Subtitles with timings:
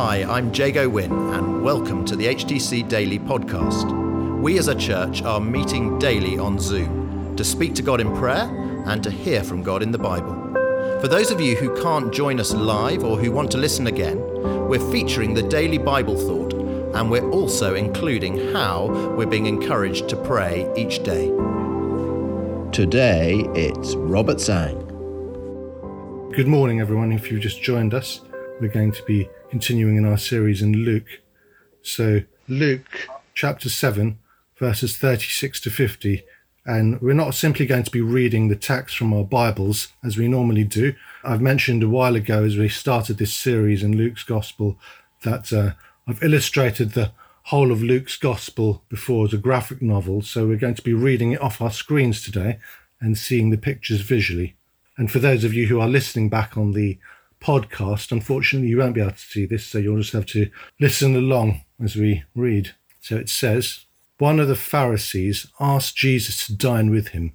[0.00, 4.40] Hi, I'm Jago Wynn, and welcome to the HTC Daily Podcast.
[4.40, 8.44] We as a church are meeting daily on Zoom to speak to God in prayer
[8.86, 10.36] and to hear from God in the Bible.
[11.00, 14.20] For those of you who can't join us live or who want to listen again,
[14.68, 16.52] we're featuring the daily Bible thought,
[16.94, 18.86] and we're also including how
[19.16, 21.26] we're being encouraged to pray each day.
[22.70, 24.78] Today it's Robert Sang.
[26.36, 27.10] Good morning, everyone.
[27.10, 28.20] If you've just joined us,
[28.60, 31.20] we're going to be continuing in our series in Luke.
[31.82, 34.18] So, Luke chapter 7,
[34.56, 36.24] verses 36 to 50.
[36.66, 40.28] And we're not simply going to be reading the text from our Bibles as we
[40.28, 40.94] normally do.
[41.24, 44.78] I've mentioned a while ago as we started this series in Luke's Gospel
[45.22, 45.72] that uh,
[46.06, 47.12] I've illustrated the
[47.44, 50.20] whole of Luke's Gospel before as a graphic novel.
[50.20, 52.58] So, we're going to be reading it off our screens today
[53.00, 54.56] and seeing the pictures visually.
[54.98, 56.98] And for those of you who are listening back on the
[57.40, 60.50] podcast, unfortunately, you won't be able to see this, so you'll just have to
[60.80, 62.74] listen along as we read.
[63.00, 63.84] So it says,
[64.18, 67.32] One of the Pharisees asked Jesus to dine with him.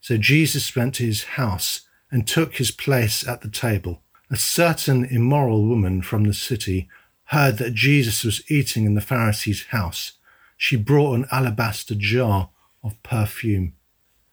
[0.00, 4.02] So Jesus went to his house and took his place at the table.
[4.30, 6.88] A certain immoral woman from the city
[7.26, 10.12] heard that Jesus was eating in the Pharisee's house.
[10.56, 12.50] She brought an alabaster jar
[12.82, 13.74] of perfume,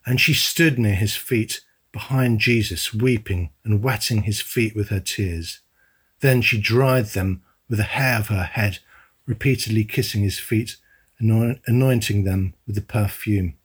[0.06, 1.62] and she stood near his feet
[1.92, 5.60] behind Jesus, weeping and wetting his feet with her tears.
[6.20, 8.80] Then she dried them with the hair of her head,
[9.26, 10.78] repeatedly kissing his feet,
[11.20, 13.56] and anointing them with the perfume.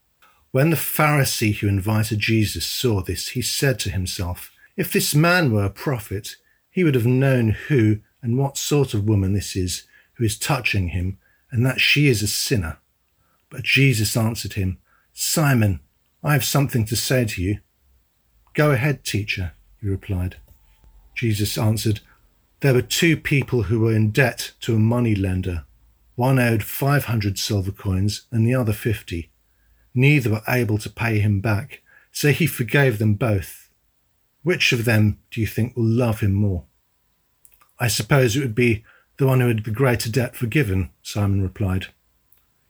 [0.50, 5.52] When the Pharisee who invited Jesus saw this, he said to himself, If this man
[5.52, 6.36] were a prophet,
[6.70, 10.88] he would have known who and what sort of woman this is who is touching
[10.88, 11.18] him,
[11.50, 12.78] and that she is a sinner.
[13.50, 14.78] But Jesus answered him,
[15.12, 15.80] Simon,
[16.22, 17.58] I have something to say to you.
[18.54, 20.36] Go ahead, teacher, he replied.
[21.14, 22.00] Jesus answered,
[22.60, 25.64] There were two people who were in debt to a money lender.
[26.14, 29.30] One owed 500 silver coins and the other 50.
[29.92, 33.70] Neither were able to pay him back, so he forgave them both.
[34.44, 36.64] Which of them do you think will love him more?
[37.80, 38.84] I suppose it would be
[39.16, 41.86] the one who had the greater debt forgiven, Simon replied.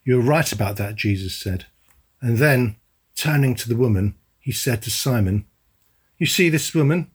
[0.05, 1.67] You are right about that, Jesus said.
[2.21, 2.77] And then,
[3.17, 5.47] turning to the woman, he said to Simon,
[6.25, 7.11] you see this woman?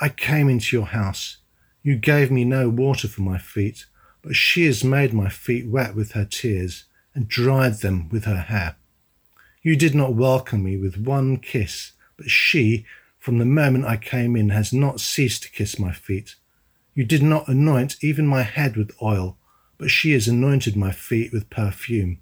[0.00, 1.38] I came into your house.
[1.82, 3.86] You gave me no water for my feet,
[4.22, 8.42] but she has made my feet wet with her tears and dried them with her
[8.42, 8.76] hair.
[9.62, 12.86] You did not welcome me with one kiss, but she,
[13.18, 16.36] from the moment I came in, has not ceased to kiss my feet.
[16.94, 19.38] You did not anoint even my head with oil,
[19.76, 22.20] but she has anointed my feet with perfume.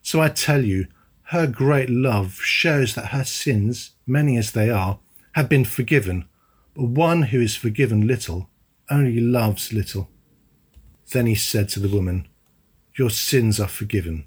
[0.00, 0.86] So I tell you,
[1.24, 4.98] her great love shows that her sins, many as they are,
[5.32, 6.28] have been forgiven,
[6.74, 8.48] but one who is forgiven little
[8.90, 10.08] only loves little.
[11.12, 12.28] Then he said to the woman,
[12.94, 14.26] Your sins are forgiven.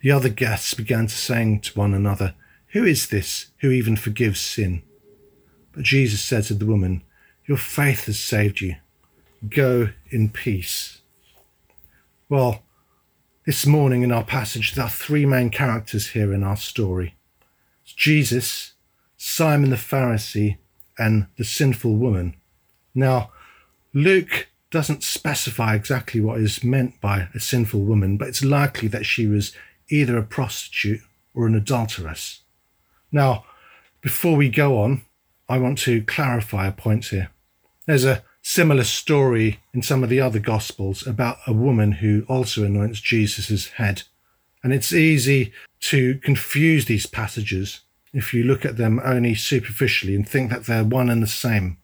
[0.00, 2.34] The other guests began to say to one another,
[2.68, 4.82] Who is this who even forgives sin?
[5.72, 7.02] But Jesus said to the woman,
[7.46, 8.76] Your faith has saved you.
[9.48, 11.02] Go in peace.
[12.28, 12.62] Well,
[13.44, 17.16] this morning in our passage, there are three main characters here in our story.
[17.84, 18.72] It's Jesus,
[19.16, 20.58] Simon the Pharisee
[20.98, 22.36] and the sinful woman.
[22.94, 23.30] Now,
[23.92, 29.06] Luke doesn't specify exactly what is meant by a sinful woman, but it's likely that
[29.06, 29.52] she was
[29.88, 31.00] either a prostitute
[31.34, 32.42] or an adulteress.
[33.12, 33.44] Now,
[34.00, 35.02] before we go on,
[35.48, 37.30] I want to clarify a point here.
[37.86, 42.64] There's a similar story in some of the other Gospels about a woman who also
[42.64, 44.02] anoints Jesus' head.
[44.62, 47.80] And it's easy to confuse these passages
[48.16, 51.76] if you look at them only superficially and think that they're one and the same.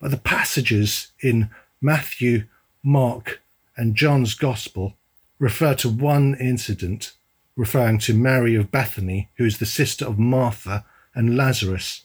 [0.00, 1.48] But the passages in
[1.80, 2.46] Matthew,
[2.82, 3.40] Mark,
[3.76, 4.94] and John's Gospel
[5.38, 7.12] refer to one incident,
[7.54, 12.02] referring to Mary of Bethany, who is the sister of Martha and Lazarus.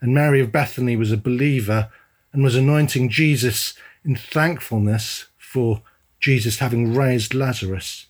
[0.00, 1.90] And Mary of Bethany was a believer
[2.32, 3.74] and was anointing Jesus
[4.04, 5.82] in thankfulness for
[6.18, 8.06] Jesus having raised Lazarus.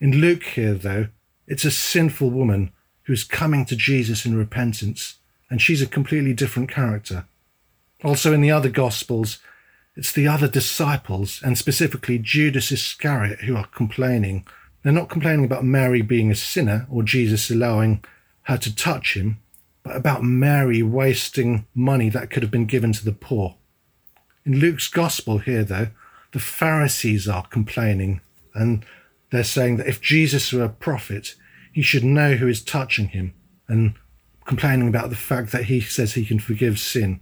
[0.00, 1.08] In Luke here, though,
[1.46, 2.72] it's a sinful woman
[3.04, 5.16] who's coming to Jesus in repentance,
[5.50, 7.26] and she's a completely different character.
[8.02, 9.38] Also, in the other Gospels,
[9.96, 14.46] it's the other disciples, and specifically Judas Iscariot, who are complaining.
[14.82, 18.04] They're not complaining about Mary being a sinner or Jesus allowing
[18.42, 19.38] her to touch him,
[19.82, 23.56] but about Mary wasting money that could have been given to the poor.
[24.44, 25.88] In Luke's Gospel here, though,
[26.32, 28.20] the Pharisees are complaining,
[28.54, 28.84] and
[29.30, 31.34] they're saying that if Jesus were a prophet,
[31.74, 33.34] he should know who is touching him
[33.66, 33.94] and
[34.44, 37.20] complaining about the fact that he says he can forgive sin.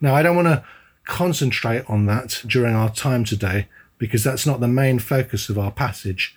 [0.00, 0.64] Now, I don't want to
[1.04, 5.70] concentrate on that during our time today, because that's not the main focus of our
[5.70, 6.36] passage.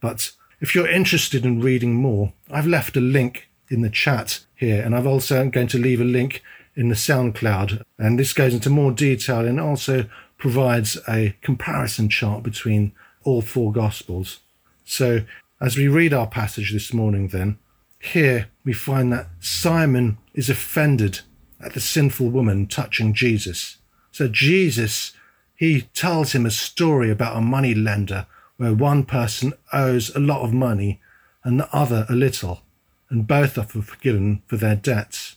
[0.00, 4.82] But if you're interested in reading more, I've left a link in the chat here,
[4.82, 6.42] and I've also going to leave a link
[6.76, 7.82] in the SoundCloud.
[7.98, 10.04] And this goes into more detail and also
[10.36, 12.92] provides a comparison chart between
[13.24, 14.40] all four Gospels.
[14.84, 15.20] So
[15.60, 17.58] as we read our passage this morning, then,
[17.98, 21.20] here we find that Simon is offended
[21.60, 23.76] at the sinful woman touching Jesus.
[24.10, 25.12] So Jesus,
[25.54, 28.26] he tells him a story about a money lender
[28.56, 31.00] where one person owes a lot of money
[31.44, 32.62] and the other a little,
[33.10, 35.36] and both are forgiven for their debts.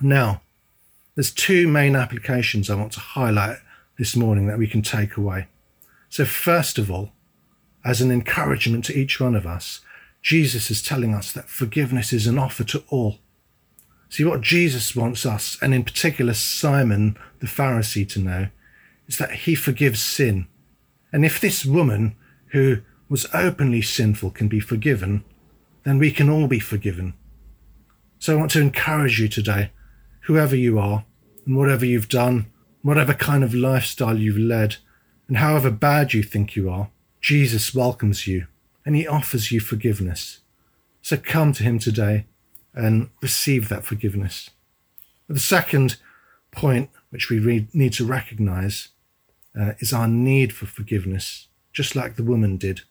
[0.00, 0.42] Now,
[1.14, 3.58] there's two main applications I want to highlight
[3.98, 5.46] this morning that we can take away.
[6.08, 7.12] So, first of all,
[7.84, 9.80] as an encouragement to each one of us,
[10.22, 13.18] Jesus is telling us that forgiveness is an offer to all.
[14.08, 18.48] See, what Jesus wants us, and in particular Simon the Pharisee, to know
[19.06, 20.46] is that he forgives sin.
[21.12, 22.16] And if this woman
[22.52, 22.78] who
[23.08, 25.24] was openly sinful can be forgiven,
[25.82, 27.14] then we can all be forgiven.
[28.18, 29.70] So I want to encourage you today,
[30.22, 31.04] whoever you are,
[31.44, 32.46] and whatever you've done,
[32.80, 34.76] whatever kind of lifestyle you've led,
[35.28, 36.88] and however bad you think you are,
[37.24, 38.48] Jesus welcomes you
[38.84, 40.40] and he offers you forgiveness.
[41.00, 42.26] So come to him today
[42.74, 44.50] and receive that forgiveness.
[45.26, 45.96] The second
[46.50, 48.88] point which we need to recognize
[49.58, 52.82] uh, is our need for forgiveness, just like the woman did.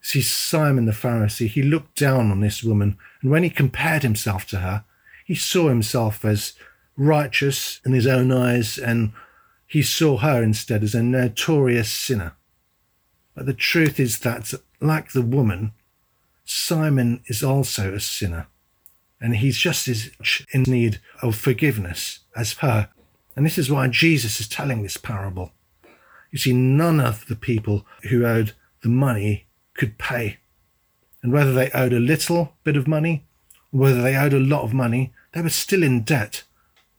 [0.00, 4.46] See, Simon the Pharisee, he looked down on this woman, and when he compared himself
[4.50, 4.84] to her,
[5.24, 6.52] he saw himself as
[6.96, 9.10] righteous in his own eyes, and
[9.66, 12.36] he saw her instead as a notorious sinner.
[13.34, 15.72] But the truth is that, like the woman,
[16.44, 18.46] Simon is also a sinner,
[19.20, 20.10] and he's just as
[20.52, 22.88] in need of forgiveness as her.
[23.34, 25.52] And this is why Jesus is telling this parable.
[26.30, 28.52] You see, none of the people who owed
[28.82, 30.38] the money could pay.
[31.22, 33.24] And whether they owed a little bit of money,
[33.72, 36.42] or whether they owed a lot of money, they were still in debt.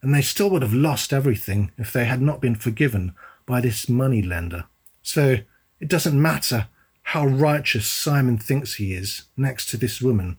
[0.01, 3.13] And they still would have lost everything if they had not been forgiven
[3.45, 4.65] by this money lender.
[5.01, 5.37] So
[5.79, 6.67] it doesn't matter
[7.09, 10.37] how righteous Simon thinks he is next to this woman.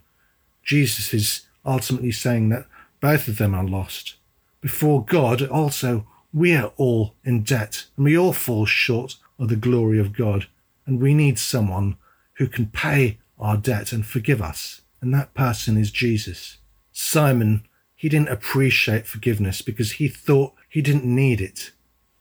[0.64, 2.66] Jesus is ultimately saying that
[3.00, 4.16] both of them are lost.
[4.60, 9.56] Before God, also, we are all in debt and we all fall short of the
[9.56, 10.48] glory of God.
[10.86, 11.96] And we need someone
[12.34, 14.82] who can pay our debt and forgive us.
[15.00, 16.58] And that person is Jesus.
[16.92, 21.72] Simon, he didn't appreciate forgiveness because he thought he didn't need it.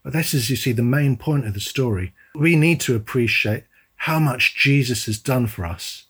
[0.05, 2.13] But this is, you see, the main point of the story.
[2.35, 3.63] We need to appreciate
[3.95, 6.03] how much Jesus has done for us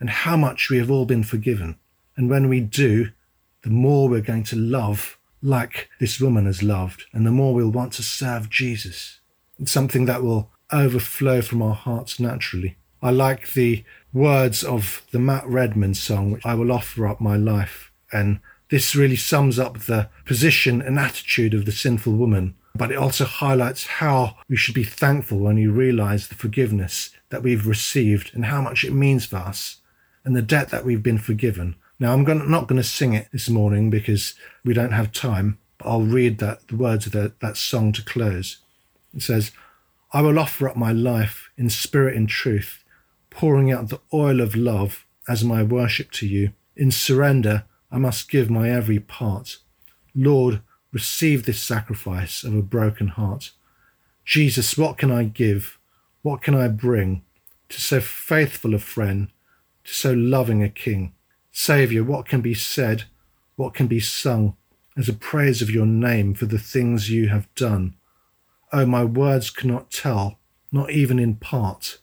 [0.00, 1.76] and how much we have all been forgiven.
[2.16, 3.10] And when we do,
[3.60, 7.68] the more we're going to love like this woman has loved, and the more we'll
[7.68, 9.20] want to serve Jesus.
[9.58, 12.78] It's something that will overflow from our hearts naturally.
[13.02, 13.84] I like the
[14.14, 17.92] words of the Matt Redman song, which I will offer up my life.
[18.12, 18.40] And
[18.70, 23.24] this really sums up the position and attitude of the sinful woman but it also
[23.24, 28.46] highlights how we should be thankful when we realize the forgiveness that we've received and
[28.46, 29.78] how much it means for us
[30.24, 31.76] and the debt that we've been forgiven.
[31.98, 34.34] Now, I'm gonna, not going to sing it this morning because
[34.64, 38.04] we don't have time, but I'll read that, the words of the, that song to
[38.04, 38.58] close.
[39.14, 39.52] It says,
[40.12, 42.84] I will offer up my life in spirit and truth,
[43.30, 46.52] pouring out the oil of love as my worship to you.
[46.76, 49.58] In surrender, I must give my every part.
[50.14, 50.60] Lord,
[50.92, 53.50] receive this sacrifice of a broken heart.
[54.24, 55.78] Jesus, what can I give?
[56.22, 57.22] What can I bring
[57.70, 59.28] to so faithful a friend,
[59.84, 61.14] to so loving a king?
[61.50, 63.04] Saviour, what can be said?
[63.56, 64.56] What can be sung
[64.96, 67.94] as a praise of your name for the things you have done?
[68.72, 70.38] Oh, my words cannot tell,
[70.70, 71.98] not even in part,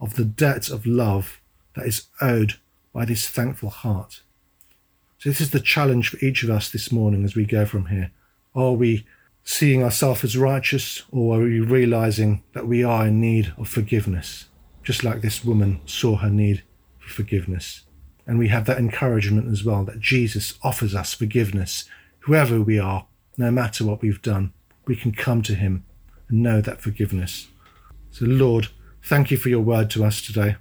[0.00, 1.40] of the debt of love
[1.74, 2.54] that is owed
[2.92, 4.22] by this thankful heart.
[5.18, 7.86] So, this is the challenge for each of us this morning as we go from
[7.86, 8.10] here.
[8.54, 9.06] Are we
[9.44, 14.48] seeing ourselves as righteous, or are we realizing that we are in need of forgiveness,
[14.82, 16.64] just like this woman saw her need
[16.98, 17.84] for forgiveness?
[18.26, 21.84] And we have that encouragement as well that Jesus offers us forgiveness,
[22.20, 23.06] whoever we are,
[23.38, 24.52] no matter what we've done.
[24.84, 25.84] We can come to Him
[26.28, 27.48] and know that forgiveness.
[28.10, 28.68] So, Lord,
[29.02, 30.56] thank you for your word to us today.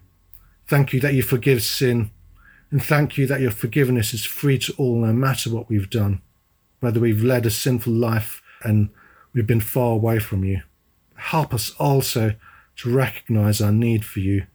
[0.68, 2.12] Thank you that you forgive sin,
[2.70, 6.22] and thank you that your forgiveness is free to all, no matter what we've done
[6.80, 8.90] whether we've led a sinful life and
[9.34, 10.62] we've been far away from you.
[11.16, 12.36] Help us also
[12.78, 14.48] to recognize our need for you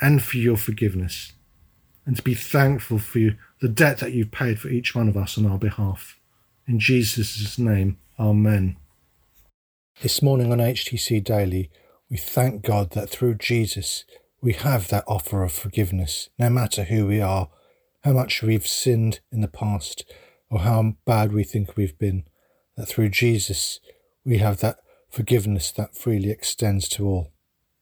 [0.00, 1.32] and for your forgiveness,
[2.04, 5.16] and to be thankful for you, the debt that you've paid for each one of
[5.16, 6.18] us on our behalf.
[6.66, 8.76] In Jesus' name, Amen.
[10.00, 11.70] This morning on HTC Daily,
[12.12, 14.04] We thank God that through Jesus
[14.42, 17.48] we have that offer of forgiveness, no matter who we are,
[18.04, 20.04] how much we've sinned in the past,
[20.52, 22.24] or how bad we think we've been,
[22.76, 23.80] that through Jesus
[24.22, 24.76] we have that
[25.10, 27.32] forgiveness that freely extends to all.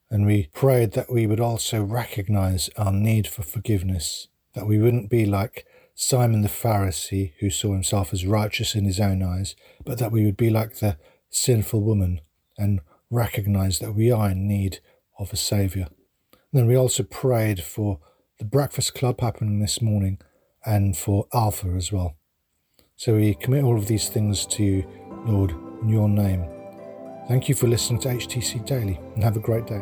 [0.08, 5.10] And we prayed that we would also recognize our need for forgiveness, that we wouldn't
[5.10, 9.98] be like Simon the Pharisee, who saw himself as righteous in his own eyes, but
[9.98, 10.96] that we would be like the
[11.28, 12.20] sinful woman
[12.56, 14.78] and recognize that we are in need
[15.18, 15.88] of a Saviour.
[16.52, 17.98] Then we also prayed for
[18.38, 20.20] the breakfast club happening this morning
[20.64, 22.16] and for Alpha as well.
[23.00, 24.84] So we commit all of these things to you,
[25.24, 26.44] Lord, in your name.
[27.28, 29.80] Thank you for listening to HTC Daily and have a great day.